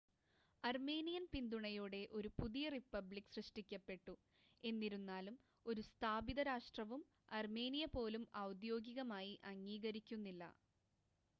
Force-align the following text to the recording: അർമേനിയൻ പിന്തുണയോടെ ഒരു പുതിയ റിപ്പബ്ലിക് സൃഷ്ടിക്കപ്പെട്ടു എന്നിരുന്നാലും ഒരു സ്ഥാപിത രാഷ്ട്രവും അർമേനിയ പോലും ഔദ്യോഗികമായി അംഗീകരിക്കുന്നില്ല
അർമേനിയൻ 0.63 1.25
പിന്തുണയോടെ 1.31 1.99
ഒരു 2.13 2.29
പുതിയ 2.37 2.69
റിപ്പബ്ലിക് 2.71 3.35
സൃഷ്ടിക്കപ്പെട്ടു 3.35 4.13
എന്നിരുന്നാലും 4.63 5.35
ഒരു 5.65 5.83
സ്ഥാപിത 5.89 6.45
രാഷ്ട്രവും 6.49 7.03
അർമേനിയ 7.31 7.87
പോലും 7.95 8.25
ഔദ്യോഗികമായി 8.43 9.35
അംഗീകരിക്കുന്നില്ല 9.51 10.43